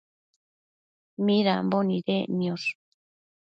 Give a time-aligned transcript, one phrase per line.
[1.25, 2.67] midambo nidec niosh?